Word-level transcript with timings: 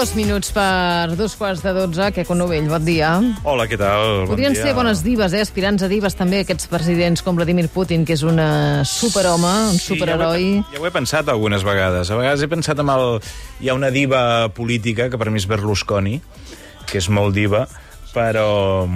Dos 0.00 0.14
minuts 0.16 0.48
per 0.56 1.12
dos 1.12 1.34
quarts 1.36 1.60
de 1.60 1.74
dotze. 1.76 2.06
Que 2.16 2.22
Novell, 2.32 2.70
bon 2.72 2.80
dia. 2.86 3.10
Hola, 3.44 3.66
què 3.68 3.76
tal? 3.76 4.22
Bon 4.22 4.30
Podrien 4.30 4.54
dia. 4.56 4.62
ser 4.64 4.72
bones 4.72 5.02
divas, 5.04 5.34
eh? 5.36 5.42
aspirants 5.44 5.82
a 5.84 5.90
divas 5.92 6.16
també, 6.16 6.38
aquests 6.40 6.70
presidents 6.72 7.20
com 7.20 7.36
Vladimir 7.36 7.66
Putin, 7.68 8.06
que 8.08 8.16
és 8.16 8.22
un 8.24 8.40
eh, 8.40 8.80
superhome, 8.88 9.50
un 9.74 9.76
Sí, 9.76 9.90
superheroi. 9.90 10.46
Ja 10.56 10.62
ho, 10.62 10.70
he, 10.70 10.78
ja 10.78 10.80
ho 10.80 10.88
he 10.88 10.92
pensat 10.94 11.28
algunes 11.28 11.66
vegades. 11.68 12.08
A 12.08 12.16
vegades 12.16 12.40
he 12.40 12.48
pensat 12.48 12.80
amb 12.80 12.94
el... 12.94 13.20
Hi 13.60 13.68
ha 13.68 13.76
una 13.76 13.92
diva 13.92 14.48
política, 14.56 15.10
que 15.12 15.20
per 15.20 15.28
mi 15.28 15.36
és 15.36 15.44
Berlusconi, 15.50 16.16
que 16.88 16.96
és 16.96 17.10
molt 17.12 17.36
diva, 17.36 17.66
però... 18.16 18.88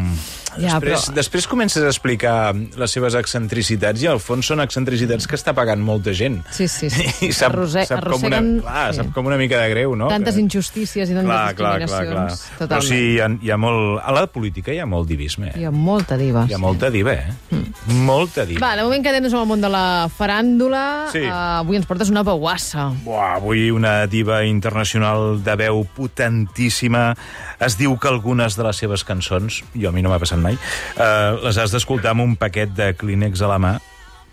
Ja, 0.59 0.77
després, 0.79 1.07
però- 1.09 1.15
després 1.19 1.47
comences 1.51 1.83
a 1.83 1.89
explicar 1.91 2.55
les 2.55 2.91
seves 2.91 3.15
excentricitats 3.19 4.03
i 4.03 4.07
al 4.11 4.21
fons 4.21 4.47
són 4.47 4.61
excentricitats 4.65 5.27
que 5.27 5.37
està 5.39 5.55
pagant 5.57 5.81
molta 5.83 6.13
gent. 6.15 6.41
Sí, 6.55 6.69
sí, 6.69 6.91
sí. 6.91 7.07
I 7.29 7.33
sap, 7.33 7.53
Arrosse- 7.55 7.87
sap, 7.89 8.05
com 8.11 8.25
una, 8.29 8.41
clar, 8.63 8.87
sí. 8.93 9.01
sap 9.03 9.13
com 9.15 9.27
una 9.27 9.37
mica 9.41 9.59
de 9.63 9.69
greu, 9.73 9.97
no? 9.97 10.09
Tantes 10.13 10.39
injustícies 10.39 11.11
i 11.11 11.15
tantes 11.15 11.31
Clar, 11.31 11.55
clar, 11.55 11.77
clar, 11.79 11.89
discriminacions. 11.89 12.45
clar. 12.59 12.69
Però 12.69 12.81
sí, 12.85 13.01
hi 13.15 13.21
ha, 13.21 13.29
hi 13.43 13.51
ha 13.51 13.57
molt... 13.61 14.01
A 14.05 14.13
la 14.15 14.27
política 14.31 14.73
hi 14.75 14.79
ha 14.83 14.87
molt 14.87 15.09
divisme. 15.09 15.51
Eh? 15.55 15.61
Hi 15.63 15.69
ha 15.69 15.73
molta 15.75 16.17
diva. 16.21 16.47
Hi 16.49 16.55
ha 16.55 16.61
molta 16.63 16.91
diva, 16.95 17.13
eh? 17.15 17.33
Mm. 17.51 17.99
Molta 18.07 18.45
diva. 18.49 18.61
Va, 18.65 18.75
de 18.79 18.85
moment 18.87 19.03
quedem-nos 19.05 19.35
amb 19.35 19.43
el 19.45 19.49
món 19.51 19.61
de 19.65 19.69
la 19.73 19.85
faràndula. 20.13 20.85
Sí. 21.13 21.23
Uh, 21.25 21.33
avui 21.63 21.77
ens 21.81 21.87
portes 21.89 22.11
una 22.13 22.23
veuassa. 22.27 22.89
Buah, 23.05 23.35
avui 23.41 23.69
una 23.75 24.07
diva 24.11 24.43
internacional 24.49 25.41
de 25.45 25.57
veu 25.61 25.83
potentíssima. 25.97 27.15
Es 27.61 27.77
diu 27.79 27.97
que 27.99 28.09
algunes 28.11 28.57
de 28.59 28.65
les 28.67 28.77
seves 28.81 29.05
cançons, 29.05 29.63
jo 29.75 29.89
a 29.89 29.93
mi 29.95 30.03
no 30.05 30.11
m'ha 30.13 30.21
passat 30.23 30.41
mai, 30.45 30.59
eh, 30.95 31.31
les 31.45 31.59
has 31.59 31.75
d'escoltar 31.75 32.13
amb 32.15 32.27
un 32.27 32.37
paquet 32.41 32.73
de 32.77 32.93
clínex 32.99 33.43
a 33.43 33.51
la 33.51 33.59
mà, 33.63 33.75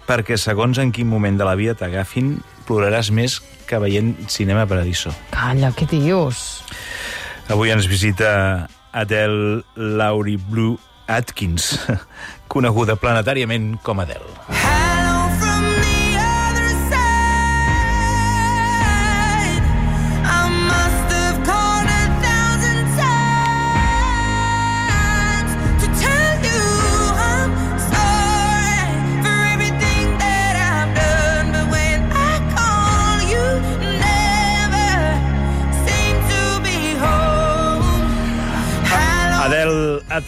perquè 0.07 0.37
segons 0.39 0.81
en 0.81 0.91
quin 0.91 1.09
moment 1.09 1.37
de 1.39 1.47
la 1.47 1.55
vida 1.59 1.77
t'agafin, 1.77 2.35
ploraràs 2.67 3.11
més 3.15 3.39
que 3.67 3.79
veient 3.79 4.13
Cinema 4.31 4.67
Paradiso. 4.67 5.13
Calla, 5.31 5.71
què 5.75 5.87
dius? 5.89 6.61
Avui 7.51 7.71
ens 7.73 7.87
visita 7.89 8.67
Adele 8.91 9.63
Laurie 9.75 10.39
Blue 10.51 10.77
Atkins, 11.11 11.73
coneguda 12.51 12.99
planetàriament 12.99 13.77
com 13.83 14.03
Adele. 14.03 14.60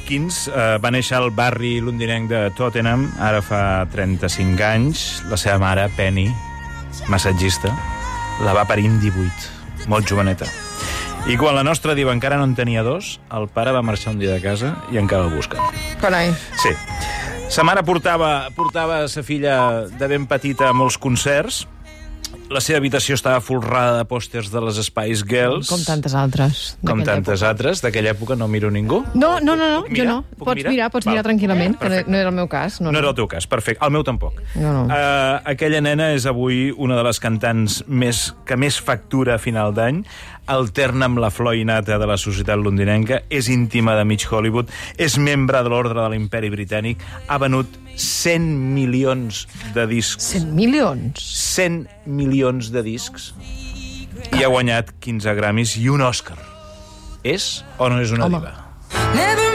Atkins 0.04 0.50
eh, 0.52 0.76
va 0.84 0.90
néixer 0.92 1.16
al 1.16 1.30
barri 1.32 1.78
londinenc 1.80 2.28
de 2.28 2.40
Tottenham, 2.58 3.06
ara 3.23 3.40
fa 3.40 3.86
35 3.88 4.66
anys. 4.68 5.04
La 5.32 5.38
seva 5.40 5.56
mare, 5.62 5.86
Penny, 5.95 6.26
massatgista, 7.08 7.72
la 8.44 8.52
va 8.52 8.66
parir 8.68 8.90
amb 8.92 9.00
18, 9.00 9.88
molt 9.88 10.10
joveneta. 10.10 10.50
I 11.32 11.38
quan 11.39 11.55
la 11.55 11.64
nostra 11.64 11.95
diva 11.95 12.11
encara 12.11 12.36
no 12.36 12.44
en 12.44 12.52
tenia 12.52 12.83
dos, 12.83 13.14
el 13.32 13.48
pare 13.48 13.72
va 13.72 13.80
marxar 13.80 14.11
un 14.11 14.20
dia 14.20 14.33
de 14.36 14.44
casa 14.44 14.73
i 14.92 15.00
encara 15.00 15.30
el 15.30 15.38
busquen. 15.38 15.64
Carai. 16.04 16.33
Sí. 16.60 16.76
Sa 17.48 17.64
mare 17.64 17.86
portava, 17.88 18.50
portava 18.58 19.06
sa 19.08 19.23
filla 19.23 19.88
de 19.88 20.11
ben 20.11 20.27
petita 20.27 20.67
a 20.67 20.76
molts 20.76 21.00
concerts. 21.00 21.64
La 22.52 22.59
seva 22.61 22.77
habitació 22.77 23.15
estava 23.17 23.39
folrada 23.42 23.95
de 23.98 24.05
pòsters 24.05 24.52
de 24.54 24.61
les 24.61 24.77
Spice 24.86 25.23
Girls. 25.26 25.70
Com 25.71 25.81
tantes 25.87 26.14
altres. 26.14 26.59
Com 26.86 26.99
tantes 27.08 27.42
altres. 27.42 27.81
D'aquella 27.81 28.11
època 28.14 28.36
no 28.37 28.45
miro 28.52 28.70
ningú. 28.70 28.99
No, 29.15 29.39
no, 29.42 29.55
no, 29.58 29.70
no 29.71 29.80
Puc 29.87 29.95
jo 29.95 30.04
mirar? 30.04 30.11
no. 30.11 30.17
Puc 30.37 30.45
Pots 30.52 30.65
mirar, 30.67 30.89
pots 30.93 31.08
Val. 31.08 31.15
mirar 31.15 31.23
tranquil·lament, 31.26 31.77
que 31.80 31.87
no, 31.87 31.89
Perfecte. 31.95 32.11
no 32.11 32.17
era 32.20 32.30
el 32.30 32.36
meu 32.36 32.48
cas. 32.52 32.77
No, 32.82 32.92
No 32.92 32.99
era 32.99 33.09
el 33.09 33.15
teu 33.17 33.27
cas, 33.32 33.48
perfecte. 33.48 33.83
El 33.83 33.92
meu 33.95 34.03
tampoc. 34.03 34.37
No, 34.53 34.73
no. 34.73 34.83
Uh, 34.86 35.39
aquella 35.49 35.82
nena 35.82 36.11
és 36.14 36.27
avui 36.30 36.70
una 36.77 36.99
de 36.99 37.03
les 37.08 37.20
cantants 37.23 37.80
més, 37.87 38.36
que 38.45 38.55
més 38.59 38.77
factura 38.80 39.36
a 39.36 39.42
final 39.42 39.73
d'any, 39.73 40.03
alterna 40.45 41.08
amb 41.08 41.17
la 41.23 41.32
flor 41.32 41.55
innata 41.55 41.98
de 41.98 42.05
la 42.05 42.17
societat 42.20 42.59
londinenca, 42.59 43.23
és 43.32 43.48
íntima 43.49 43.95
de 43.95 44.03
mig 44.05 44.27
Hollywood, 44.30 44.70
és 44.99 45.17
membre 45.17 45.64
de 45.64 45.71
l'ordre 45.73 45.95
de 46.03 46.09
l'imperi 46.11 46.52
britànic, 46.53 46.99
ha 47.27 47.39
venut 47.39 47.80
100 47.95 48.42
milions 48.76 49.48
de 49.73 49.87
discs. 49.87 50.21
100 50.33 50.53
milions. 50.53 51.23
100 51.23 51.87
milions 52.05 52.33
de 52.73 52.82
discs 52.86 53.32
i 54.33 54.44
ha 54.44 54.49
guanyat 54.49 54.94
15 55.04 55.36
Grammys 55.38 55.77
i 55.77 55.88
un 55.94 56.02
Òscar. 56.02 56.38
És 57.23 57.64
o 57.77 57.89
no 57.89 58.02
és 58.04 58.11
una 58.11 58.26
Home. 58.26 58.42
diva? 58.42 58.54
Never 59.14 59.52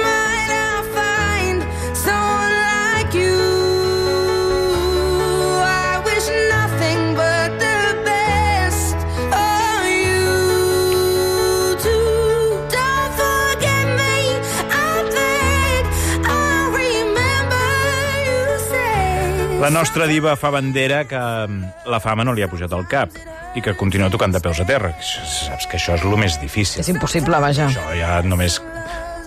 La 19.68 19.74
nostra 19.74 20.06
diva 20.08 20.32
fa 20.40 20.48
bandera 20.48 21.02
que 21.04 21.18
mm, 21.18 21.88
la 21.92 21.98
fama 22.00 22.24
no 22.24 22.32
li 22.32 22.40
ha 22.40 22.46
pujat 22.48 22.72
al 22.72 22.86
cap 22.88 23.12
i 23.52 23.60
que 23.60 23.74
continua 23.76 24.08
tocant 24.08 24.32
de 24.32 24.40
peus 24.40 24.62
a 24.62 24.64
terra. 24.64 24.94
Saps 25.04 25.66
que 25.68 25.76
això 25.76 25.98
és 25.98 26.06
el 26.08 26.16
més 26.16 26.38
difícil. 26.40 26.80
És 26.80 26.88
impossible, 26.88 27.36
vaja. 27.36 27.66
Això 27.68 27.84
ja 27.92 28.14
només... 28.24 28.56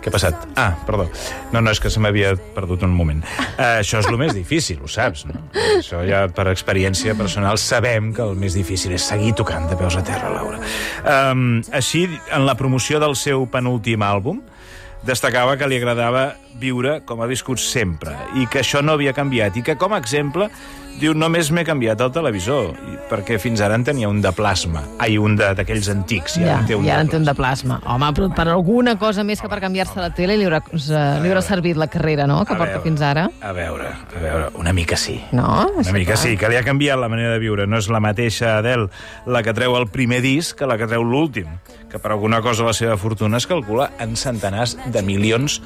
Què 0.01 0.09
ha 0.09 0.15
passat? 0.15 0.47
Ah, 0.57 0.71
perdó. 0.87 1.05
No, 1.53 1.61
no, 1.61 1.69
és 1.69 1.77
que 1.77 1.91
se 1.93 2.01
m'havia 2.01 2.33
perdut 2.55 2.81
un 2.87 2.97
moment. 2.97 3.21
Uh, 3.51 3.83
això 3.83 4.01
és 4.01 4.09
el 4.09 4.17
més 4.17 4.33
difícil, 4.33 4.81
ho 4.81 4.89
saps, 4.89 5.27
no? 5.29 5.43
Això 5.75 6.01
ja 6.09 6.23
per 6.33 6.47
experiència 6.49 7.13
personal 7.21 7.61
sabem 7.61 8.09
que 8.09 8.25
el 8.25 8.33
més 8.33 8.57
difícil 8.57 8.97
és 8.97 9.05
seguir 9.13 9.35
tocant 9.37 9.69
de 9.69 9.77
peus 9.77 9.99
a 9.99 10.01
terra, 10.09 10.33
Laura. 10.33 10.57
Um, 11.05 11.59
així, 11.69 12.07
en 12.33 12.49
la 12.49 12.57
promoció 12.57 12.97
del 13.03 13.13
seu 13.13 13.45
penúltim 13.45 14.01
àlbum, 14.09 14.41
destacava 15.05 15.53
que 15.61 15.69
li 15.69 15.77
agradava 15.77 16.31
viure 16.59 17.01
com 17.05 17.21
ha 17.21 17.27
viscut 17.29 17.59
sempre 17.59 18.15
i 18.35 18.47
que 18.51 18.59
això 18.61 18.81
no 18.83 18.93
havia 18.97 19.13
canviat 19.13 19.57
i 19.57 19.63
que, 19.65 19.77
com 19.79 19.93
a 19.93 19.99
exemple, 20.01 20.49
diu 21.01 21.13
només 21.17 21.47
m'he 21.55 21.63
canviat 21.65 22.01
el 22.03 22.11
televisor 22.13 22.73
perquè 23.09 23.37
fins 23.41 23.61
ara 23.63 23.75
en 23.79 23.83
tenia 23.87 24.09
un 24.11 24.19
de 24.21 24.29
plasma. 24.35 24.83
Ai, 24.99 25.17
un 25.17 25.35
de- 25.39 25.53
d'aquells 25.55 25.87
antics. 25.89 26.35
Ja, 26.37 26.43
ara 26.51 26.59
en 26.59 26.67
té 26.67 26.75
un 26.75 26.85
ja 26.85 26.99
en 27.01 27.07
té 27.09 27.17
un 27.17 27.25
de 27.25 27.33
plasma. 27.33 27.79
Home, 27.85 28.11
però 28.13 28.27
per 28.35 28.47
alguna 28.51 28.97
cosa 28.99 29.23
més 29.23 29.41
que 29.41 29.49
per 29.49 29.59
canviar-se 29.63 29.99
la 29.99 30.11
tele 30.13 30.35
li 30.37 30.45
haurà, 30.45 30.61
li 30.71 31.31
haurà 31.31 31.41
servit 31.41 31.77
la 31.79 31.87
carrera, 31.87 32.27
no?, 32.27 32.43
que 32.45 32.53
A 32.53 32.57
porta 32.57 32.73
veure, 32.77 32.83
fins 32.83 33.01
ara. 33.01 33.29
A 33.41 33.51
veure, 33.55 33.87
a 33.87 34.19
veure, 34.21 34.49
una 34.59 34.73
mica 34.73 34.95
sí. 34.99 35.17
No? 35.31 35.71
Una 35.75 35.91
mica 35.95 36.15
sí, 36.17 36.35
que 36.37 36.49
li 36.51 36.59
ha 36.59 36.63
canviat 36.63 36.99
la 36.99 37.09
manera 37.09 37.31
de 37.33 37.39
viure. 37.39 37.65
No 37.67 37.77
és 37.81 37.89
la 37.89 37.99
mateixa 38.03 38.57
Adele 38.59 38.89
la 39.25 39.41
que 39.43 39.53
treu 39.57 39.75
el 39.79 39.87
primer 39.87 40.21
disc 40.21 40.57
que 40.59 40.67
la 40.67 40.77
que 40.77 40.87
treu 40.91 41.03
l'últim, 41.03 41.47
que 41.89 41.99
per 41.99 42.11
alguna 42.11 42.41
cosa 42.41 42.63
la 42.67 42.73
seva 42.73 42.95
fortuna 42.97 43.37
es 43.41 43.47
calcula 43.47 43.91
en 43.99 44.15
centenars 44.15 44.77
de 44.85 45.01
milions 45.01 45.61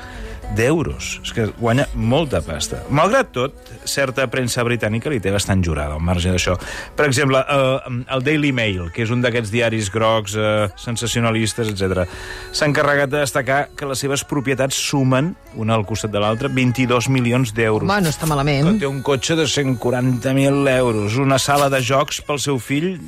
d'euros. 0.56 1.20
És 1.24 1.34
que 1.34 1.48
guanya 1.60 1.88
molta 1.96 2.42
pasta. 2.46 2.84
Malgrat 2.90 3.32
tot, 3.36 3.72
certa 3.90 4.28
premsa 4.32 4.64
britànica 4.64 5.10
li 5.10 5.20
té 5.20 5.32
bastant 5.34 5.64
jurada 5.66 5.98
al 5.98 6.04
marge 6.06 6.32
d'això. 6.32 6.56
Per 6.96 7.06
exemple, 7.08 7.40
eh, 7.40 8.04
el 8.16 8.24
Daily 8.24 8.52
Mail, 8.56 8.92
que 8.94 9.04
és 9.04 9.12
un 9.12 9.22
d'aquests 9.22 9.52
diaris 9.52 9.92
grocs, 9.92 10.36
eh, 10.36 10.70
sensacionalistes, 10.76 11.70
etc, 11.74 12.06
s'ha 12.52 12.66
encarregat 12.70 13.10
de 13.10 13.20
destacar 13.20 13.70
que 13.76 13.86
les 13.86 14.00
seves 14.00 14.24
propietats 14.24 14.76
sumen, 14.76 15.36
una 15.56 15.76
al 15.76 15.86
costat 15.86 16.12
de 16.12 16.20
l'altra, 16.20 16.48
22 16.48 17.10
milions 17.10 17.54
d'euros 17.54 17.88
Home, 17.90 18.02
no 18.02 18.10
està 18.10 18.26
que 18.26 18.30
malament. 18.30 18.80
té 18.80 18.88
un 18.88 19.02
cotxe 19.02 19.36
de 19.36 19.46
140.000 19.48 20.68
euros, 20.78 21.18
una 21.18 21.40
sala 21.40 21.70
de 21.70 21.82
jocs 21.82 22.22
pel 22.22 22.40
seu 22.40 22.60
fill, 22.60 23.00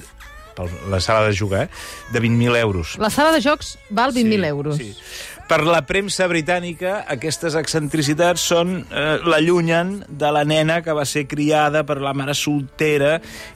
per 0.57 0.67
la 0.89 0.99
sala 1.03 1.27
de 1.27 1.37
jugar, 1.37 1.67
eh? 1.67 1.69
de 2.11 2.21
20.000 2.21 2.57
euros. 2.57 2.97
La 2.97 3.11
sala 3.13 3.31
de 3.35 3.41
jocs 3.45 3.77
val 3.89 4.13
20.000 4.13 4.45
euros. 4.49 4.77
Sí. 4.81 4.93
Per 5.47 5.61
la 5.63 5.79
premsa 5.87 6.25
britànica, 6.27 7.05
aquestes 7.07 7.55
excentricitats 7.55 8.41
són 8.49 8.81
eh, 8.91 9.03
l'allunyen 9.23 9.93
de 10.09 10.31
la 10.35 10.41
nena 10.43 10.81
que 10.83 10.91
va 10.91 11.05
ser 11.07 11.23
criada 11.31 11.85
per 11.87 12.01
la 12.03 12.11
mare 12.17 12.35
soltera 12.35 13.13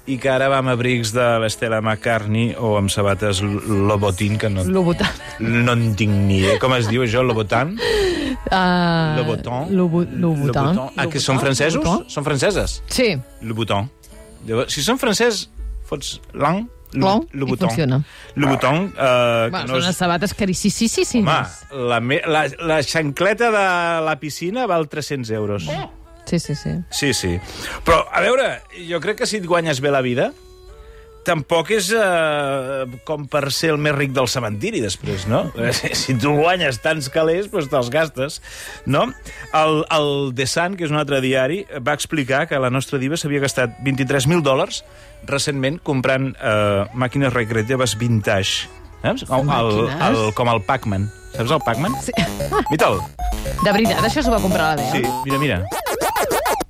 i 0.07 0.15
que 0.21 0.31
ara 0.31 0.48
va 0.53 0.62
amb 0.63 0.71
abrics 0.71 1.12
de 1.12 1.25
l'Estela 1.44 1.81
McCartney 1.83 2.53
o 2.56 2.77
amb 2.80 2.94
sabates 2.94 3.42
Lobotin, 3.44 4.38
que 4.39 4.47
no, 4.54 4.63
Lobutan. 4.63 5.19
no 5.44 5.75
en 5.75 5.89
tinc 6.00 6.15
ni 6.30 6.39
idea. 6.39 6.56
Com 6.63 6.77
es 6.77 6.88
diu 6.88 7.04
això, 7.04 7.25
Lobotan? 7.27 7.75
Uh, 7.75 9.18
Louboutin? 9.19 9.75
Lobu, 9.75 10.06
Louboutin. 10.07 10.54
Louboutin. 10.56 10.95
Ah, 10.95 11.09
que 11.12 11.19
són 11.19 11.44
francesos? 11.44 12.07
Són 12.12 12.24
franceses? 12.24 12.80
Sí. 12.88 13.13
Llavors, 14.47 14.71
si 14.74 14.83
són 14.86 14.97
francès, 15.01 15.50
fots 15.92 16.21
l'an, 16.93 17.25
Long, 17.33 17.53
i 17.53 17.57
funciona. 17.57 18.01
Louboutin, 18.35 18.91
eh, 18.91 18.91
que 18.91 19.49
Bueno, 19.51 19.67
no 19.67 19.73
són 19.75 19.81
unes 19.81 19.89
és... 19.93 19.97
sabates 19.97 20.33
caríssimes. 20.33 21.23
Home, 21.71 21.88
la, 21.89 21.99
me, 21.99 22.21
la, 22.27 22.45
la 22.59 22.81
xancleta 22.83 23.51
de 23.51 23.65
la 24.05 24.15
piscina 24.19 24.67
val 24.67 24.88
300 24.89 25.29
euros. 25.31 25.67
Sí, 26.25 26.39
sí, 26.39 26.55
sí. 26.55 26.69
Sí, 26.89 27.13
sí. 27.13 27.39
Però, 27.83 28.05
a 28.11 28.21
veure, 28.21 28.61
jo 28.88 28.99
crec 29.03 29.17
que 29.23 29.27
si 29.27 29.38
et 29.41 29.47
guanyes 29.47 29.81
bé 29.81 29.91
la 29.91 30.01
vida, 30.01 30.31
tampoc 31.27 31.69
és 31.75 31.91
uh, 31.94 32.85
com 33.07 33.27
per 33.29 33.44
ser 33.53 33.71
el 33.75 33.79
més 33.81 33.94
ric 33.95 34.13
del 34.15 34.27
cementiri, 34.31 34.81
després, 34.83 35.27
no? 35.29 35.44
Eh, 35.62 35.71
si 35.95 36.15
tu 36.19 36.33
guanyes 36.39 36.79
tants 36.81 37.07
calés, 37.13 37.50
doncs 37.51 37.69
te'ls 37.71 37.91
gastes, 37.94 38.39
no? 38.89 39.06
El, 39.53 39.83
el 39.94 40.09
The 40.38 40.47
Sun, 40.50 40.75
que 40.79 40.88
és 40.88 40.94
un 40.94 40.97
altre 41.01 41.21
diari, 41.23 41.62
va 41.85 41.94
explicar 41.97 42.47
que 42.50 42.59
la 42.59 42.71
nostra 42.73 43.00
diva 43.01 43.18
s'havia 43.19 43.44
gastat 43.44 43.77
23.000 43.85 44.41
dòlars 44.45 44.81
recentment 45.29 45.77
comprant 45.85 46.31
uh, 46.38 46.88
màquines 46.97 47.33
recreatives 47.33 47.94
vintage. 48.01 48.68
Saps? 49.01 49.25
Com 49.29 49.50
el, 49.50 49.71
el, 49.97 50.19
com 50.38 50.50
el 50.51 50.59
Pac-Man. 50.65 51.07
Saps 51.33 51.53
el 51.56 51.62
Pac-Man? 51.65 51.95
Sí. 52.06 52.13
Mira'l. 52.69 53.00
De 53.63 53.71
veritat, 53.73 54.01
això 54.06 54.21
s'ho 54.25 54.33
va 54.33 54.41
comprar 54.44 54.75
la 54.77 54.89
Sí, 54.91 55.01
Dea? 55.01 55.13
mira, 55.25 55.39
mira. 55.41 55.57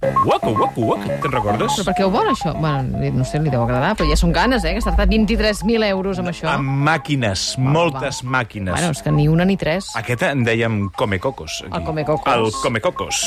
Waco, 0.01 0.49
waco, 0.57 0.81
waco. 0.81 1.07
Te'n 1.21 1.31
recordes? 1.31 1.75
Però 1.77 1.85
per 1.85 1.93
què 1.93 2.05
ho 2.07 2.09
vol, 2.09 2.31
això? 2.31 2.55
Bueno, 2.57 2.97
no 3.13 3.25
sé, 3.27 3.37
li 3.41 3.51
deu 3.53 3.61
agradar, 3.61 3.91
però 3.99 4.07
ja 4.09 4.17
són 4.17 4.31
ganes, 4.33 4.63
eh? 4.65 4.73
Que 4.73 4.81
s'ha 4.81 4.95
gastat 4.95 5.11
23.000 5.13 5.85
euros 5.91 6.17
amb 6.21 6.31
això. 6.31 6.47
Amb 6.49 6.81
màquines, 6.87 7.43
moltes 7.61 8.23
màquines. 8.25 8.73
Bueno, 8.73 8.95
és 8.95 9.03
que 9.05 9.13
ni 9.13 9.27
una 9.29 9.45
ni 9.45 9.59
tres. 9.61 9.91
Aquest 9.99 10.25
en 10.25 10.41
dèiem 10.47 10.87
Comecocos. 10.97 11.61
Aquí. 11.67 11.77
El 11.77 11.85
Comecocos. 11.85 12.33
El 12.33 12.49
Comecocos. 12.63 13.21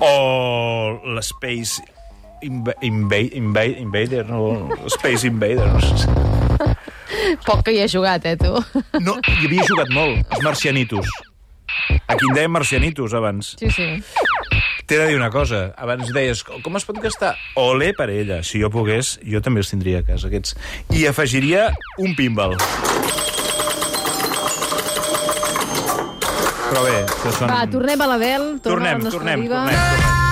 O 0.00 0.14
l'Space 1.12 1.84
Inv 2.44 2.72
Inva 2.80 3.20
Inva 3.20 3.64
Invader, 3.64 4.24
no, 4.28 4.70
Space 4.96 5.28
Invaders. 5.28 6.08
Poc 7.44 7.62
que 7.66 7.76
hi 7.76 7.84
he 7.84 7.88
jugat, 7.88 8.24
eh, 8.24 8.36
tu? 8.40 8.56
No, 9.00 9.18
hi 9.28 9.44
havia 9.44 9.68
jugat 9.68 9.92
molt, 9.92 10.24
els 10.32 10.44
marcianitos. 10.44 11.08
Aquí 12.08 12.28
en 12.28 12.36
dèiem 12.36 12.52
marcianitos, 12.52 13.14
abans. 13.16 13.54
Sí, 13.60 13.70
sí. 13.72 13.88
T'he 14.86 14.98
de 15.00 15.06
dir 15.08 15.16
una 15.16 15.30
cosa. 15.32 15.70
Abans 15.80 16.10
deies, 16.12 16.42
com 16.44 16.76
es 16.76 16.84
pot 16.84 16.98
gastar? 17.00 17.34
Ole 17.60 17.92
per 17.96 18.10
ella. 18.12 18.42
Si 18.44 18.60
jo 18.60 18.68
pogués, 18.72 19.14
jo 19.24 19.40
també 19.44 19.62
els 19.64 19.72
tindria 19.72 20.02
a 20.02 20.06
casa, 20.06 20.28
aquests. 20.28 20.56
I 20.92 21.06
afegiria 21.08 21.70
un 22.04 22.12
pinball. 22.18 22.58
Però 26.68 26.84
bé, 26.84 27.00
això 27.06 27.32
són... 27.38 27.48
Va, 27.48 27.64
tornem 27.70 28.04
a 28.04 28.12
l'Adel. 28.12 28.46
tornem, 28.64 29.08
tornem, 29.08 29.48
diva. 29.48 29.64
tornem. 29.64 30.23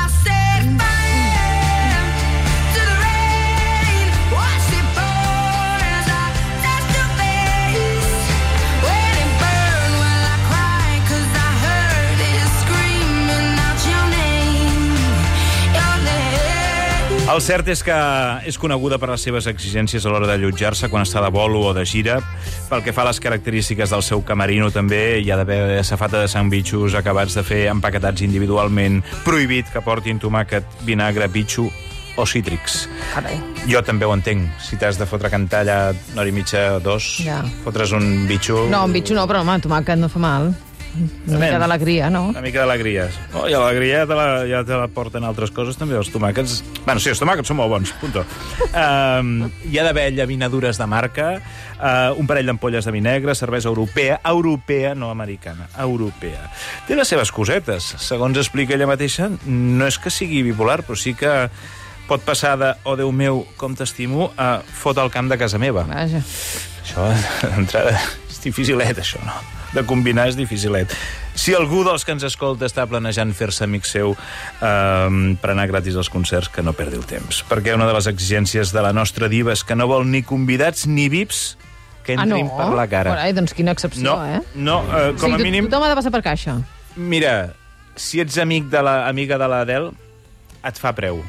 El 17.32 17.40
cert 17.40 17.68
és 17.72 17.80
que 17.80 17.94
és 18.44 18.58
coneguda 18.60 18.98
per 19.00 19.08
les 19.08 19.22
seves 19.24 19.46
exigències 19.48 20.04
a 20.04 20.10
l'hora 20.12 20.26
de 20.28 20.34
allotjar-se 20.34 20.90
quan 20.92 21.06
està 21.06 21.22
de 21.24 21.30
bolo 21.32 21.62
o 21.64 21.70
de 21.72 21.84
gira. 21.88 22.18
Pel 22.68 22.82
que 22.84 22.92
fa 22.92 23.06
a 23.06 23.08
les 23.08 23.20
característiques 23.24 23.88
del 23.94 24.02
seu 24.04 24.20
camerino, 24.26 24.68
també 24.74 25.20
hi 25.22 25.30
ha 25.32 25.38
d'haver 25.40 25.80
safata 25.88 26.20
de 26.20 26.28
sandvitxos 26.28 26.92
acabats 26.98 27.32
de 27.38 27.44
fer 27.46 27.62
empaquetats 27.72 28.20
individualment, 28.26 29.00
prohibit 29.24 29.70
que 29.72 29.80
portin 29.80 30.20
tomàquet, 30.20 30.66
vinagre, 30.84 31.30
bitxo 31.32 31.70
o 32.20 32.26
cítrics. 32.28 32.82
Carai. 33.14 33.38
Jo 33.64 33.80
també 33.80 34.04
ho 34.04 34.12
entenc. 34.12 34.50
Si 34.60 34.76
t'has 34.76 35.00
de 35.00 35.06
fotre 35.08 35.30
cantalla 35.32 35.78
una 36.12 36.20
hora 36.26 36.28
i 36.28 36.36
mitja 36.36 36.66
o 36.76 36.80
dos, 36.84 37.14
Ja. 37.24 37.40
fotres 37.64 37.96
un 37.96 38.26
bitxo... 38.28 38.66
No, 38.68 38.84
un 38.84 38.92
bitxo 38.92 39.16
no, 39.16 39.24
però 39.30 39.40
home, 39.40 39.56
tomàquet 39.64 39.96
no 39.96 40.12
fa 40.12 40.20
mal. 40.20 40.52
Una 40.92 41.38
mica 41.40 41.58
d'alegria, 41.62 42.10
no? 42.12 42.26
Una 42.32 42.42
mica 42.44 42.62
d'alegria. 42.62 43.06
Oh, 43.32 43.46
I 43.48 43.54
l'alegria 43.54 44.02
ja, 44.02 44.06
te 44.08 44.18
la, 44.18 44.26
ja 44.48 44.62
te 44.68 44.76
la 44.76 44.88
porten 44.92 45.24
altres 45.24 45.52
coses, 45.54 45.78
també, 45.80 45.96
els 45.96 46.10
tomàquets. 46.12 46.60
Bueno, 46.84 47.00
sí, 47.00 47.12
els 47.12 47.22
tomàquets 47.22 47.48
són 47.48 47.58
molt 47.60 47.72
bons, 47.72 47.92
punto. 48.00 48.24
Um, 48.68 49.34
hi 49.70 49.80
ha 49.80 49.86
d'haver 49.86 50.10
llaminadures 50.16 50.80
de 50.80 50.88
marca, 50.90 51.28
uh, 51.78 52.12
un 52.20 52.28
parell 52.28 52.50
d'ampolles 52.52 52.88
de 52.88 52.94
vi 52.94 53.02
negre, 53.04 53.36
cervesa 53.38 53.70
europea, 53.72 54.20
europea, 54.28 54.94
no 54.98 55.10
americana, 55.12 55.68
europea. 55.80 56.48
Té 56.88 56.98
les 56.98 57.08
seves 57.08 57.32
cosetes. 57.32 57.94
Segons 58.02 58.40
explica 58.40 58.76
ella 58.76 58.90
mateixa, 58.90 59.30
no 59.46 59.88
és 59.88 60.00
que 60.00 60.12
sigui 60.12 60.44
bipolar, 60.46 60.82
però 60.86 60.98
sí 60.98 61.16
que 61.16 61.32
pot 62.08 62.24
passar 62.26 62.56
de, 62.60 62.74
oh, 62.84 62.96
Déu 62.98 63.12
meu, 63.14 63.46
com 63.56 63.76
t'estimo, 63.78 64.32
a 64.36 64.58
fot 64.60 64.98
al 65.00 65.12
camp 65.14 65.32
de 65.32 65.40
casa 65.40 65.60
meva. 65.62 65.86
Vaja. 65.88 66.20
Això, 66.82 67.06
d'entrada, 67.46 67.94
dificilet, 68.44 68.98
això, 69.02 69.20
no? 69.26 69.34
De 69.72 69.84
combinar 69.88 70.26
és 70.28 70.36
dificilet. 70.36 70.90
Si 71.34 71.54
algú 71.56 71.80
dels 71.86 72.04
que 72.04 72.12
ens 72.12 72.24
escolta 72.28 72.66
està 72.68 72.84
planejant 72.90 73.32
fer-se 73.34 73.64
amic 73.64 73.86
seu 73.88 74.12
eh, 74.12 75.36
per 75.40 75.50
anar 75.54 75.66
gratis 75.70 75.96
als 75.96 76.10
concerts, 76.12 76.50
que 76.52 76.62
no 76.62 76.74
perdi 76.76 76.98
el 77.00 77.06
temps. 77.08 77.40
Perquè 77.48 77.72
una 77.74 77.86
de 77.88 77.94
les 77.96 78.08
exigències 78.10 78.72
de 78.74 78.82
la 78.84 78.92
nostra 78.92 79.30
diva 79.32 79.54
és 79.56 79.64
que 79.64 79.76
no 79.78 79.88
vol 79.88 80.04
ni 80.10 80.20
convidats 80.22 80.86
ni 80.86 81.08
vips 81.12 81.56
que 82.04 82.16
Ah, 82.18 82.26
no? 82.26 82.36
entrin 82.36 82.50
per 82.58 82.68
la 82.76 82.86
cara. 82.90 83.14
Carai, 83.14 83.32
doncs 83.32 83.54
quina 83.54 83.72
excepció, 83.72 84.02
No, 84.02 84.16
eh? 84.26 84.40
no 84.54 84.80
eh, 84.82 85.12
com 85.16 85.30
o 85.30 85.34
a 85.36 85.38
sigui, 85.38 85.48
mínim... 85.50 85.70
Tothom 85.70 85.86
ha 85.86 85.92
de 85.92 85.98
passar 86.02 86.10
per 86.12 86.22
caixa. 86.26 86.58
Mira, 86.96 87.54
si 87.96 88.20
ets 88.20 88.36
amic 88.42 88.66
de 88.72 88.82
la, 88.82 89.06
amiga 89.08 89.38
de 89.38 89.48
l'Adel, 89.48 89.92
et 90.66 90.78
fa 90.82 90.92
preu. 90.92 91.22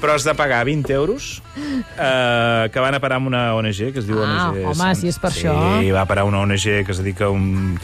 Però 0.00 0.14
has 0.16 0.24
de 0.26 0.34
pagar 0.34 0.64
20 0.66 0.92
euros 0.92 1.42
eh, 1.56 2.68
que 2.72 2.80
van 2.82 2.94
a 2.96 3.00
parar 3.00 3.20
amb 3.20 3.30
una 3.30 3.54
ONG 3.54 3.92
que 3.94 4.02
es 4.02 4.06
diu 4.08 4.18
Ah, 4.22 4.50
ONG... 4.50 4.64
home, 4.72 4.92
si 4.98 5.08
és 5.12 5.18
per 5.22 5.32
sí, 5.32 5.44
això. 5.46 5.54
Sí, 5.80 5.90
va 5.94 6.04
parar 6.10 6.24
una 6.28 6.40
ONG 6.42 6.84
que 6.86 6.92
es 6.92 6.98
dedica 7.02 7.26
a, 7.26 7.30
un, 7.30 7.78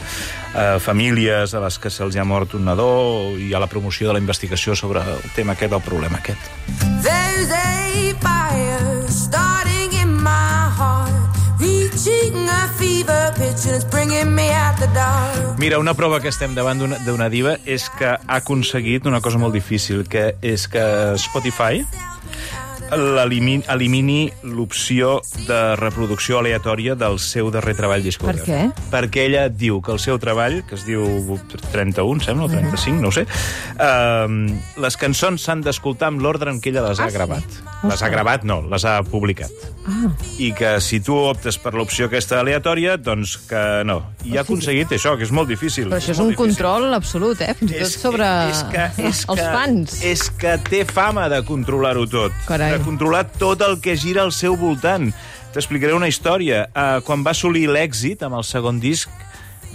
a 0.53 0.77
famílies 0.83 1.53
a 1.55 1.63
les 1.63 1.79
que 1.79 1.89
se'ls 1.93 2.17
ha 2.19 2.25
mort 2.27 2.55
un 2.59 2.65
nadó 2.67 2.91
i 3.39 3.53
a 3.53 3.59
la 3.63 3.67
promoció 3.71 4.07
de 4.11 4.17
la 4.19 4.23
investigació 4.23 4.75
sobre 4.75 5.01
el 5.01 5.29
tema 5.35 5.53
aquest, 5.55 5.73
el 5.73 5.81
problema 5.85 6.19
aquest. 6.19 6.51
There's 7.03 7.51
a 7.51 7.78
Mira, 15.59 15.79
una 15.79 15.93
prova 15.93 16.21
que 16.23 16.29
estem 16.31 16.53
davant 16.55 16.79
d'una- 16.79 16.99
diva 17.29 17.57
és 17.65 17.89
que 17.97 18.05
ha 18.07 18.19
aconseguit 18.39 19.05
una 19.05 19.19
cosa 19.21 19.37
molt 19.37 19.53
difícil, 19.53 20.05
que 20.07 20.35
és 20.41 20.67
que 20.71 20.83
Spotify 21.17 21.85
elimini 22.91 24.29
l'opció 24.43 25.19
de 25.47 25.75
reproducció 25.79 26.39
aleatòria 26.39 26.95
del 26.99 27.19
seu 27.21 27.49
darrer 27.53 27.75
treball 27.77 28.03
discogràfic. 28.05 28.45
Per 28.45 28.49
què? 28.49 28.87
Perquè 28.91 29.25
ella 29.29 29.45
diu 29.49 29.81
que 29.85 29.93
el 29.93 29.99
seu 30.01 30.19
treball, 30.21 30.61
que 30.67 30.75
es 30.77 30.85
diu 30.87 31.05
31, 31.71 32.21
sembla, 32.25 32.45
o 32.45 32.51
35, 32.51 33.01
no 33.01 33.11
ho 33.11 33.15
sé, 33.15 33.25
eh, 33.25 34.27
les 34.81 34.97
cançons 34.99 35.41
s'han 35.41 35.61
d'escoltar 35.65 36.09
amb 36.13 36.21
l'ordre 36.23 36.51
en 36.53 36.61
què 36.61 36.73
ella 36.73 36.87
les 36.89 36.99
ha 36.99 37.07
Ah, 37.09 37.09
sí? 37.09 37.15
gravat. 37.15 37.59
Les 37.83 38.01
ha 38.03 38.09
gravat, 38.11 38.43
no, 38.43 38.61
les 38.67 38.83
ha 38.85 38.97
publicat. 39.07 39.51
Ah, 39.87 40.09
I 40.37 40.51
que 40.53 40.75
si 40.83 40.99
tu 40.99 41.15
optes 41.15 41.57
per 41.57 41.73
l'opció 41.73 42.05
aquesta 42.09 42.39
aleatòria, 42.41 42.97
doncs 42.97 43.37
que 43.49 43.83
no. 43.87 44.01
I 44.25 44.35
ha 44.37 44.41
aconseguit 44.41 44.91
això, 44.91 45.15
que 45.17 45.23
és 45.23 45.31
molt 45.31 45.47
difícil. 45.49 45.87
però 45.89 45.97
això 45.97 46.11
és 46.11 46.19
molt 46.19 46.27
un 46.29 46.35
difícil. 46.35 46.55
control 46.63 46.93
absolut, 46.93 47.41
eh? 47.41 47.53
Fins 47.57 47.71
i 47.71 47.79
tot 47.79 47.87
sobre 47.95 48.27
és 48.49 48.63
que, 48.71 48.85
és 49.07 49.23
els 49.29 49.39
que, 49.39 49.47
fans. 49.53 50.01
És 50.03 50.29
que 50.31 50.57
té 50.69 50.83
fama 50.85 51.29
de 51.29 51.41
controlar-ho 51.47 52.05
tot. 52.07 52.31
Carai. 52.47 52.78
De 52.79 52.85
controlar 52.87 53.25
tot 53.35 53.59
el 53.65 53.81
que 53.83 53.97
gira 53.99 54.21
al 54.23 54.29
seu 54.31 54.53
voltant. 54.55 55.09
T'explicaré 55.51 55.91
una 55.97 56.07
història. 56.07 56.61
Uh, 56.71 57.01
quan 57.03 57.25
va 57.25 57.33
assolir 57.35 57.65
l'èxit 57.67 58.21
amb 58.23 58.37
el 58.39 58.45
segon 58.47 58.77
disc, 58.79 59.11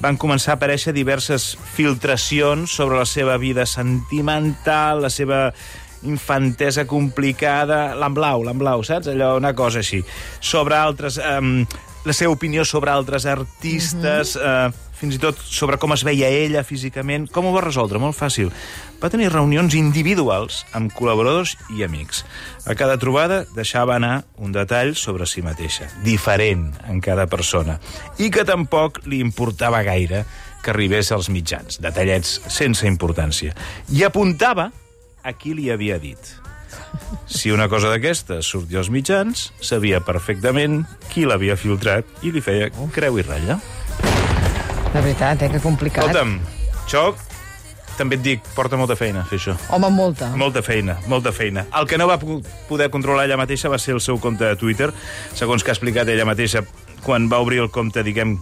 van 0.00 0.16
començar 0.16 0.54
a 0.54 0.56
aparèixer 0.56 0.94
diverses 0.96 1.50
filtracions 1.74 2.72
sobre 2.72 2.96
la 2.96 3.04
seva 3.04 3.36
vida 3.36 3.66
sentimental, 3.68 5.02
la 5.04 5.10
seva 5.12 5.50
infantesa 6.08 6.86
complicada, 6.88 7.90
l'emblau, 8.00 8.46
l'emblau, 8.46 8.80
saps? 8.88 9.12
Allò, 9.12 9.34
una 9.36 9.52
cosa 9.52 9.84
així. 9.84 10.00
Sobre 10.40 10.80
altres... 10.80 11.20
Um, 11.20 11.66
la 12.04 12.12
seva 12.12 12.34
opinió 12.34 12.66
sobre 12.68 12.92
altres 12.92 13.24
artistes, 13.24 14.34
mm 14.36 14.40
-hmm. 14.40 14.68
uh, 14.68 14.93
fins 15.04 15.18
i 15.18 15.20
tot 15.20 15.36
sobre 15.36 15.76
com 15.80 15.92
es 15.92 16.04
veia 16.06 16.30
ella 16.32 16.64
físicament. 16.64 17.26
Com 17.32 17.44
ho 17.44 17.52
va 17.52 17.64
resoldre? 17.64 18.00
Molt 18.00 18.16
fàcil. 18.16 18.48
Va 19.02 19.10
tenir 19.12 19.28
reunions 19.28 19.76
individuals 19.76 20.62
amb 20.72 20.92
col·laboradors 20.96 21.58
i 21.76 21.84
amics. 21.84 22.22
A 22.64 22.72
cada 22.78 22.96
trobada 23.00 23.42
deixava 23.52 23.98
anar 23.98 24.22
un 24.40 24.54
detall 24.54 24.94
sobre 24.96 25.28
si 25.28 25.44
mateixa, 25.44 25.90
diferent 26.06 26.70
en 26.88 27.02
cada 27.04 27.28
persona, 27.28 27.76
i 28.16 28.30
que 28.32 28.46
tampoc 28.48 29.02
li 29.04 29.20
importava 29.20 29.82
gaire 29.84 30.24
que 30.64 30.72
arribés 30.72 31.12
als 31.12 31.28
mitjans, 31.28 31.82
detallets 31.84 32.38
sense 32.48 32.88
importància. 32.88 33.52
I 33.92 34.06
apuntava 34.08 34.70
a 35.20 35.36
qui 35.36 35.52
li 35.52 35.68
havia 35.68 36.00
dit. 36.00 36.32
Si 37.28 37.52
una 37.52 37.68
cosa 37.68 37.90
d'aquestes 37.92 38.48
sortia 38.48 38.80
als 38.80 38.88
mitjans, 38.88 39.50
sabia 39.60 40.00
perfectament 40.00 40.84
qui 41.12 41.28
l'havia 41.28 41.58
filtrat 41.60 42.08
i 42.24 42.32
li 42.32 42.40
feia 42.44 42.72
creu 42.94 43.20
i 43.20 43.26
ratlla. 43.26 43.60
De 44.94 45.00
veritat, 45.02 45.42
eh? 45.42 45.50
Que 45.50 45.58
complicat. 45.60 46.04
Escolta'm, 46.06 46.36
això 46.86 47.08
també 47.98 48.16
et 48.18 48.22
dic, 48.26 48.40
porta 48.56 48.78
molta 48.78 48.96
feina 48.98 49.22
fer 49.26 49.38
això. 49.40 49.52
Home, 49.74 49.90
molta. 49.94 50.28
Molta 50.38 50.62
feina, 50.66 50.96
molta 51.10 51.30
feina. 51.34 51.66
El 51.78 51.86
que 51.90 51.98
no 51.98 52.06
va 52.10 52.16
poder 52.68 52.88
controlar 52.90 53.26
ella 53.28 53.36
mateixa 53.38 53.68
va 53.70 53.78
ser 53.78 53.94
el 53.94 54.00
seu 54.02 54.18
compte 54.22 54.44
de 54.46 54.56
Twitter, 54.58 54.90
segons 55.34 55.62
que 55.62 55.70
ha 55.70 55.76
explicat 55.76 56.08
ella 56.10 56.26
mateixa 56.26 56.64
quan 57.04 57.28
va 57.30 57.38
obrir 57.42 57.60
el 57.62 57.70
compte, 57.70 58.02
diguem, 58.02 58.38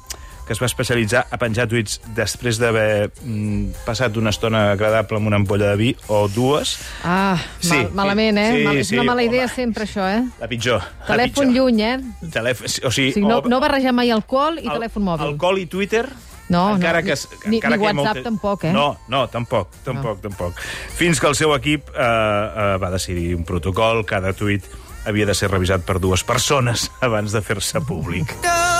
que 0.46 0.52
es 0.56 0.60
va 0.62 0.66
especialitzar 0.66 1.26
a 1.30 1.38
penjar 1.38 1.68
tuits 1.70 2.00
després 2.16 2.58
d'haver 2.58 3.10
mm, 3.22 3.84
passat 3.86 4.16
una 4.18 4.32
estona 4.32 4.62
agradable 4.72 5.20
amb 5.20 5.28
una 5.30 5.36
ampolla 5.40 5.68
de 5.72 5.76
vi 5.78 5.92
o 6.08 6.24
dues. 6.32 6.78
Ah, 7.04 7.36
Sí, 7.60 7.76
mal, 7.76 7.92
malament, 8.00 8.38
eh? 8.40 8.48
sí, 8.56 8.64
Mal, 8.64 8.76
és 8.80 8.88
sí, 8.88 8.96
una 8.98 9.04
mala 9.04 9.20
home. 9.22 9.30
idea 9.30 9.48
sempre, 9.48 9.84
això, 9.84 10.08
eh? 10.08 10.24
La 10.40 10.48
pitjor. 10.48 10.80
la 10.82 11.06
Telèfon 11.14 11.48
pitjor. 11.48 11.54
lluny, 11.54 11.80
eh? 11.82 11.96
Telèfon, 12.32 12.66
o 12.66 12.90
sigui, 12.90 13.10
O 13.12 13.14
sigui, 13.20 13.26
no, 13.28 13.38
o- 13.38 13.48
no 13.48 13.60
barrejar 13.60 13.92
mai 13.92 14.10
alcohol 14.10 14.58
i 14.58 14.66
el- 14.66 14.72
telèfon 14.80 15.04
mòbil. 15.12 15.26
Alcohol 15.34 15.58
i 15.58 15.66
Twitter... 15.66 16.06
No, 16.52 16.66
encara 16.76 17.00
no, 17.00 17.06
que, 17.08 17.16
ni- 17.48 17.58
encara 17.62 17.76
ni 17.78 17.82
que 17.82 17.92
WhatsApp 17.92 18.22
tampoc, 18.26 18.64
eh? 18.68 18.72
No, 18.76 18.86
no, 19.08 19.24
tampoc, 19.32 19.72
tampoc, 19.86 20.20
tampoc. 20.24 20.60
Fins 20.98 21.20
que 21.20 21.30
el 21.32 21.38
seu 21.38 21.54
equip 21.56 21.88
eh, 21.88 21.96
eh, 21.96 22.76
va 22.82 22.92
decidir 22.92 23.32
un 23.38 23.46
protocol, 23.48 24.04
cada 24.08 24.34
tuit 24.36 24.68
havia 25.08 25.26
de 25.26 25.34
ser 25.34 25.50
revisat 25.50 25.82
per 25.88 25.98
dues 25.98 26.22
persones 26.24 26.90
abans 27.08 27.32
de 27.34 27.42
fer-se 27.42 27.80
públic. 27.88 28.36
Go 28.44 28.71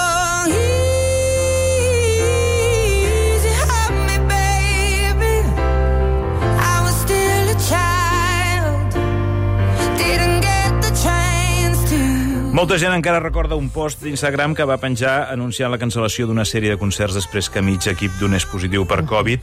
Molta 12.63 12.77
gent 12.79 12.93
encara 12.95 13.19
recorda 13.19 13.57
un 13.59 13.73
post 13.75 14.05
d'Instagram 14.07 14.53
que 14.55 14.63
va 14.71 14.77
penjar 14.79 15.33
anunciant 15.33 15.73
la 15.73 15.81
cancel·lació 15.83 16.29
d'una 16.29 16.45
sèrie 16.47 16.71
de 16.71 16.79
concerts 16.79 17.17
després 17.19 17.49
que 17.51 17.59
mig 17.59 17.89
equip 17.91 18.15
donés 18.21 18.47
positiu 18.47 18.85
per 18.87 19.01
Covid. 19.11 19.43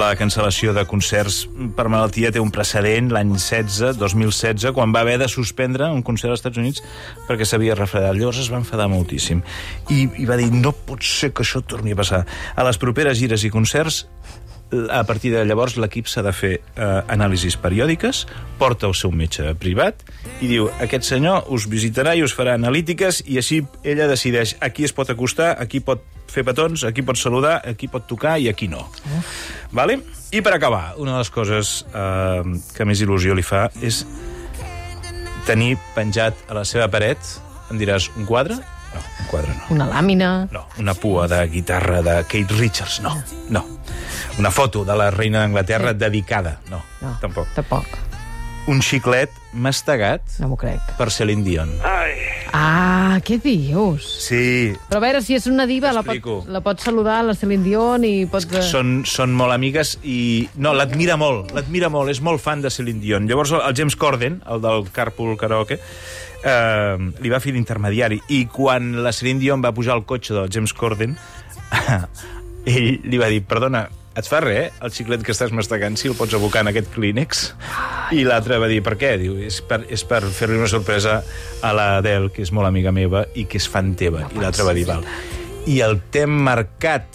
La 0.00 0.14
cancel·lació 0.16 0.72
de 0.72 0.86
concerts 0.88 1.42
per 1.76 1.90
malaltia 1.92 2.30
té 2.32 2.40
un 2.40 2.48
precedent 2.48 3.12
l'any 3.12 3.34
16, 3.36 3.98
2016, 4.00 4.72
quan 4.72 4.96
va 4.96 5.04
haver 5.04 5.18
de 5.20 5.28
suspendre 5.28 5.90
un 5.92 6.00
concert 6.00 6.32
als 6.32 6.40
Estats 6.40 6.62
Units 6.62 6.80
perquè 7.28 7.44
s'havia 7.44 7.76
refredat. 7.76 8.16
Llavors 8.16 8.40
es 8.40 8.48
va 8.48 8.62
enfadar 8.62 8.88
moltíssim. 8.88 9.44
I, 9.92 10.08
I 10.24 10.24
va 10.24 10.40
dir, 10.40 10.48
no 10.48 10.72
pot 10.72 11.04
ser 11.04 11.34
que 11.36 11.44
això 11.44 11.60
torni 11.60 11.92
a 11.92 12.00
passar. 12.00 12.24
A 12.56 12.64
les 12.64 12.80
properes 12.80 13.20
gires 13.20 13.44
i 13.44 13.52
concerts 13.52 14.06
a 14.90 15.02
partir 15.08 15.32
de 15.34 15.44
llavors 15.46 15.76
l'equip 15.80 16.08
s'ha 16.10 16.24
de 16.26 16.32
fer 16.34 16.52
eh, 16.58 16.88
anàlisis 17.12 17.56
periòdiques, 17.60 18.24
porta 18.58 18.88
el 18.90 18.96
seu 18.98 19.12
metge 19.14 19.54
privat 19.60 20.04
i 20.40 20.48
diu, 20.50 20.68
aquest 20.84 21.06
senyor 21.08 21.48
us 21.54 21.68
visitarà 21.70 22.14
i 22.14 22.24
us 22.24 22.34
farà 22.36 22.56
analítiques 22.58 23.22
i 23.26 23.38
així 23.40 23.62
ella 23.82 24.08
decideix 24.10 24.56
a 24.60 24.70
qui 24.74 24.86
es 24.88 24.94
pot 24.96 25.10
acostar, 25.10 25.54
a 25.58 25.68
qui 25.70 25.80
pot 25.84 26.02
fer 26.30 26.44
petons, 26.46 26.84
a 26.84 26.92
qui 26.94 27.04
pot 27.06 27.18
saludar, 27.20 27.60
a 27.62 27.74
qui 27.78 27.88
pot 27.88 28.06
tocar 28.10 28.36
i 28.42 28.48
a 28.50 28.54
qui 28.56 28.68
no. 28.68 28.82
Vale? 29.74 30.00
I 30.34 30.40
per 30.42 30.54
acabar, 30.56 30.94
una 30.98 31.14
de 31.14 31.22
les 31.22 31.30
coses 31.30 31.74
eh, 31.94 32.42
que 32.74 32.86
més 32.88 33.02
il·lusió 33.04 33.36
li 33.36 33.44
fa 33.46 33.68
és 33.82 34.02
tenir 35.46 35.76
penjat 35.94 36.48
a 36.48 36.58
la 36.58 36.64
seva 36.66 36.88
paret, 36.90 37.20
em 37.70 37.78
diràs, 37.80 38.08
un 38.18 38.26
quadre? 38.26 38.58
No, 38.94 39.02
un 39.02 39.30
quadre 39.30 39.54
no. 39.54 39.68
Una 39.76 39.88
làmina... 39.90 40.32
No, 40.54 40.66
una 40.80 40.94
pua 40.98 41.28
de 41.30 41.44
guitarra 41.52 42.02
de 42.02 42.20
Kate 42.30 42.58
Richards, 42.58 43.00
no, 43.04 43.14
no. 43.54 43.64
Una 44.38 44.50
foto 44.50 44.84
de 44.84 44.96
la 44.98 45.10
reina 45.14 45.40
d'Anglaterra 45.44 45.92
dedicada, 45.94 46.58
no, 46.70 46.82
No, 47.00 47.16
tampoc. 47.20 47.46
Tampoc. 47.54 47.86
Un 48.66 48.80
xiclet 48.80 49.30
mastegat 49.52 50.38
No 50.40 50.48
m'ho 50.48 50.56
crec. 50.56 50.80
per 50.98 51.10
Celine 51.12 51.44
Dion. 51.44 51.74
Ah, 52.56 53.18
què 53.22 53.36
dius? 53.42 54.06
Sí, 54.24 54.72
Però 54.88 54.98
a 54.98 55.02
veure, 55.04 55.20
si 55.22 55.34
és 55.36 55.46
una 55.50 55.66
diva, 55.66 55.92
la 55.92 56.02
pot, 56.06 56.46
la 56.48 56.60
pot 56.64 56.80
saludar, 56.80 57.22
la 57.26 57.34
Celine 57.34 57.62
Dion, 57.62 58.04
i 58.06 58.26
pot... 58.30 58.46
són, 58.62 59.02
són 59.06 59.34
molt 59.36 59.52
amigues 59.52 59.98
i... 60.02 60.48
No, 60.56 60.72
l'admira 60.74 61.16
molt, 61.20 61.52
l'admira 61.54 61.90
molt, 61.92 62.10
és 62.10 62.20
molt 62.24 62.40
fan 62.42 62.62
de 62.64 62.70
Celine 62.70 63.02
Dion. 63.02 63.26
Llavors 63.28 63.52
el 63.58 63.74
James 63.76 63.96
Corden, 63.96 64.40
el 64.50 64.62
del 64.64 64.86
Carpool 64.94 65.36
Karaoke, 65.38 65.78
eh, 66.44 66.96
li 67.20 67.30
va 67.32 67.40
fer 67.44 67.52
d'intermediari 67.52 68.20
i 68.34 68.46
quan 68.46 69.02
la 69.04 69.12
Celine 69.12 69.42
Dion 69.42 69.62
va 69.62 69.74
pujar 69.76 69.94
al 69.98 70.06
cotxe 70.06 70.34
del 70.34 70.48
James 70.50 70.72
Corden, 70.72 71.18
ell 72.64 72.88
li 73.04 73.18
va 73.20 73.28
dir, 73.28 73.42
perdona, 73.44 73.88
et 74.16 74.28
fa 74.30 74.40
res, 74.44 74.68
eh, 74.68 74.72
el 74.86 74.92
xiclet 74.94 75.22
que 75.26 75.32
estàs 75.34 75.50
mastegant, 75.52 75.96
si 75.98 76.08
el 76.08 76.14
pots 76.14 76.34
abocar 76.36 76.62
en 76.62 76.68
aquest 76.70 76.92
clínex? 76.94 77.54
I 78.14 78.22
l'altre 78.24 78.58
va 78.62 78.68
dir, 78.70 78.80
per 78.86 78.94
què? 79.00 79.14
Diu, 79.18 79.36
és 79.42 79.60
per, 79.66 79.82
és 79.90 80.04
per 80.06 80.22
fer-li 80.22 80.56
una 80.60 80.68
sorpresa 80.70 81.22
a 81.62 81.72
l'Adele, 81.74 82.30
que 82.30 82.42
és 82.46 82.52
molt 82.54 82.68
amiga 82.68 82.92
meva 82.94 83.24
i 83.34 83.46
que 83.50 83.58
és 83.58 83.66
fan 83.68 83.94
teva. 83.98 84.28
I 84.34 84.38
l'altre 84.42 84.62
va 84.68 84.74
dir, 84.76 84.86
val. 84.86 85.04
I 85.66 85.80
el 85.80 85.98
tem 86.14 86.30
marcat 86.30 87.06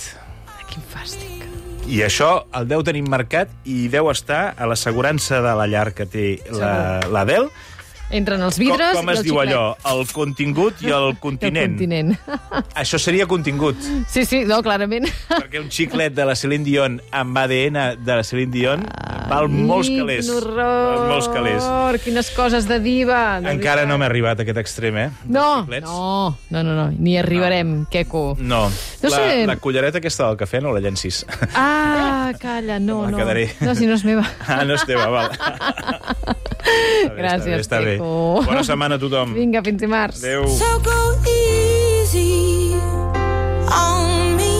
Quin 0.69 0.83
fàstic. 0.91 1.25
i 1.89 2.01
això 2.05 2.45
el 2.53 2.67
deu 2.69 2.83
tenir 2.83 3.03
marcat 3.07 3.49
i 3.65 3.87
deu 3.89 4.09
estar 4.11 4.53
a 4.57 4.65
l'assegurança 4.69 5.39
de 5.41 5.55
la 5.57 5.67
llar 5.67 5.93
que 5.93 6.05
té 6.05 6.27
la- 6.51 6.99
l'Adel. 7.09 7.49
Entren 8.09 8.41
els 8.41 8.55
Com, 8.57 8.65
vidres 8.65 8.95
com 8.97 9.09
i 9.09 9.13
es 9.13 9.19
el 9.19 9.23
diu 9.27 9.35
xiclet. 9.35 9.53
allò? 9.53 9.75
El 9.91 10.07
contingut 10.11 10.81
i 10.81 10.87
el 10.89 11.07
El 11.09 11.17
continent. 11.21 11.75
continent. 11.77 12.15
Això 12.75 12.97
seria 12.99 13.27
contingut, 13.29 13.77
Sí, 14.09 14.25
sí, 14.25 14.43
no, 14.45 14.61
clarament. 14.65 15.05
perquè 15.29 15.59
un 15.61 15.69
xiclet 15.69 16.13
de 16.17 16.25
la 16.25 16.35
Celine 16.35 16.63
Dion 16.65 16.99
amb 17.11 17.37
ADN 17.37 17.77
de 18.03 18.15
la 18.15 18.23
Celine 18.23 18.51
Dion 18.51 18.85
val 19.29 19.47
molts 19.47 19.89
calés. 19.93 20.25
Quin 20.25 20.35
Val 20.35 20.43
horror! 20.43 21.07
molts 21.09 21.27
calés. 21.29 21.63
Quines 22.03 22.31
coses 22.31 22.67
de 22.67 22.79
diva. 22.79 23.39
de 23.41 23.51
Encara 23.51 23.85
no 23.85 23.93
veritat. 23.93 23.99
m'he 23.99 24.05
arribat 24.09 24.39
a 24.39 24.41
aquest 24.47 24.57
extrem, 24.57 24.97
eh? 24.97 25.09
No, 25.25 25.65
no, 25.67 26.35
no, 26.49 26.63
no, 26.63 26.73
no, 26.75 26.89
ni 26.97 27.17
arribarem, 27.17 27.85
queco. 27.91 28.35
No. 28.39 28.69
No 29.03 29.09
la, 29.09 29.15
sé. 29.17 29.45
la 29.47 29.55
cullereta 29.57 29.99
aquesta 29.99 30.27
del 30.27 30.37
cafè 30.37 30.61
no 30.61 30.73
la 30.73 30.79
llencis. 30.81 31.25
Ah, 31.53 32.31
calla, 32.39 32.79
no, 32.79 33.03
la 33.03 33.11
no. 33.11 33.17
quedaré. 33.17 33.51
No, 33.61 33.75
si 33.75 33.85
no 33.85 33.93
és 33.93 34.03
meva. 34.03 34.25
Ah, 34.47 34.63
no 34.65 34.73
és 34.75 34.85
teva, 34.89 35.07
val. 35.13 35.29
Gràcies, 37.19 37.65
està 37.65 37.79
bé, 37.83 37.95
està 37.95 38.03
bé. 38.03 38.45
Bona 38.47 38.63
setmana 38.67 38.95
a 38.99 39.01
tothom. 39.01 39.33
Vinga, 39.35 39.63
fins 39.65 39.81
dimarts. 39.81 40.23
Adéu. 40.23 40.47
So 40.59 40.69
go 40.85 40.99
easy 41.27 42.75
on 43.67 44.35
me. 44.37 44.53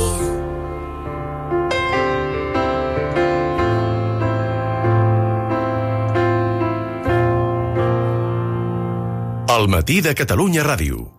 El 9.56 9.68
matí 9.68 10.02
de 10.02 10.16
Catalunya 10.16 10.64
Ràdio. 10.68 11.08